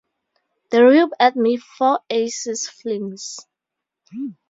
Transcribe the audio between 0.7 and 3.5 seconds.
The rube at me four aces flings.